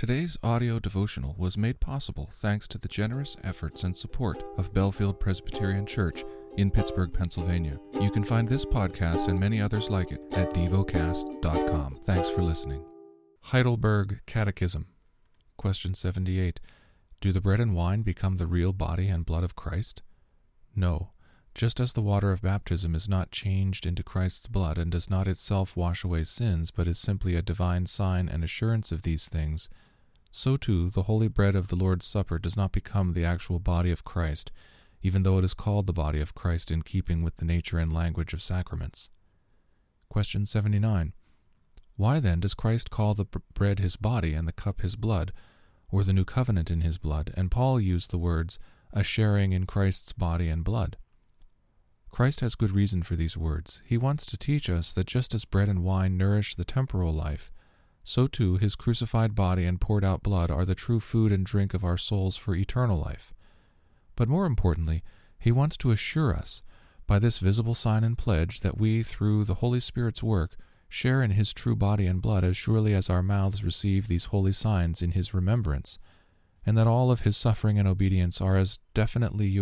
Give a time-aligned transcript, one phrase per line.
[0.00, 5.20] Today's audio devotional was made possible thanks to the generous efforts and support of Bellefield
[5.20, 6.24] Presbyterian Church
[6.56, 7.78] in Pittsburgh, Pennsylvania.
[8.00, 11.98] You can find this podcast and many others like it at devocast.com.
[12.04, 12.82] Thanks for listening.
[13.42, 14.86] Heidelberg Catechism.
[15.58, 16.60] Question 78.
[17.20, 20.00] Do the bread and wine become the real body and blood of Christ?
[20.74, 21.10] No.
[21.54, 25.28] Just as the water of baptism is not changed into Christ's blood and does not
[25.28, 29.68] itself wash away sins, but is simply a divine sign and assurance of these things,
[30.30, 33.90] so too the holy bread of the Lord's Supper does not become the actual body
[33.90, 34.52] of Christ,
[35.02, 37.92] even though it is called the body of Christ in keeping with the nature and
[37.92, 39.10] language of sacraments.
[40.08, 41.12] Question 79.
[41.96, 45.32] Why then does Christ call the bread his body and the cup his blood,
[45.90, 48.58] or the new covenant in his blood, and Paul used the words,
[48.92, 50.96] a sharing in Christ's body and blood?
[52.10, 53.80] Christ has good reason for these words.
[53.84, 57.52] He wants to teach us that just as bread and wine nourish the temporal life,
[58.02, 61.74] so too his crucified body and poured out blood are the true food and drink
[61.74, 63.32] of our souls for eternal life.
[64.16, 65.02] But more importantly,
[65.38, 66.62] he wants to assure us,
[67.06, 70.56] by this visible sign and pledge, that we, through the Holy Spirit's work,
[70.88, 74.52] share in his true body and blood as surely as our mouths receive these holy
[74.52, 75.98] signs in his remembrance,
[76.66, 79.58] and that all of his suffering and obedience are as definitely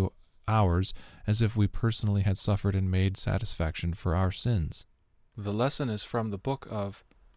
[0.48, 0.94] ours
[1.26, 4.86] as if we personally had suffered and made satisfaction for our sins.
[5.36, 7.04] The lesson is from the book of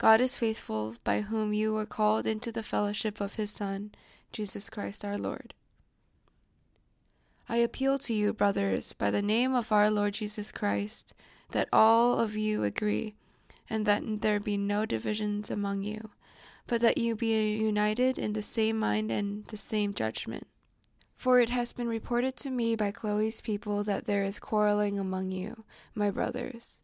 [0.00, 3.92] God is faithful, by whom you were called into the fellowship of his Son,
[4.32, 5.52] Jesus Christ our Lord.
[7.50, 11.12] I appeal to you, brothers, by the name of our Lord Jesus Christ,
[11.50, 13.14] that all of you agree,
[13.68, 16.08] and that there be no divisions among you,
[16.66, 20.46] but that you be united in the same mind and the same judgment.
[21.14, 25.30] For it has been reported to me by Chloe's people that there is quarreling among
[25.30, 26.80] you, my brothers.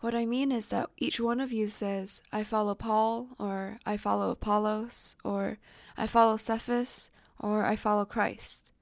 [0.00, 3.96] What I mean is that each one of you says, I follow Paul, or I
[3.96, 5.58] follow Apollos, or
[5.96, 7.10] I follow Cephas,
[7.40, 8.72] or I follow Christ.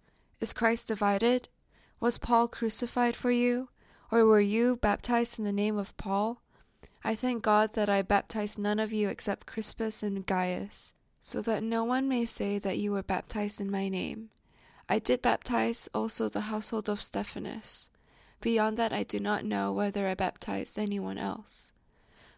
[0.41, 1.49] Is Christ divided?
[2.01, 3.71] Was Paul crucified for you?
[4.11, 6.43] Or were you baptized in the name of Paul?
[7.03, 11.63] I thank God that I baptized none of you except Crispus and Gaius, so that
[11.63, 14.29] no one may say that you were baptized in my name.
[14.87, 17.91] I did baptize also the household of Stephanas.
[18.41, 21.73] Beyond that, I do not know whether I baptized anyone else.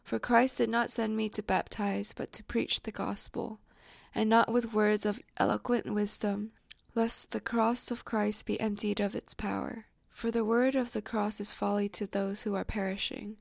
[0.02, 3.60] For Christ did not send me to baptize, but to preach the gospel,
[4.14, 6.52] and not with words of eloquent wisdom,
[6.94, 9.86] lest the cross of Christ be emptied of its power.
[10.08, 13.36] For the word of the cross is folly to those who are perishing,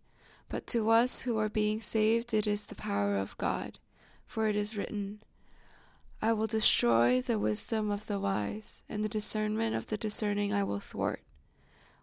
[0.50, 3.79] but to us who are being saved it is the power of God.
[4.25, 5.22] For it is written,
[6.22, 10.63] I will destroy the wisdom of the wise, and the discernment of the discerning I
[10.63, 11.22] will thwart.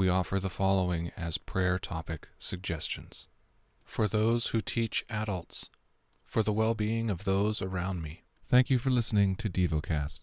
[0.00, 3.28] We offer the following as prayer topic suggestions
[3.84, 5.68] For those who teach adults,
[6.24, 8.22] for the well being of those around me.
[8.46, 10.20] Thank you for listening to DevoCast.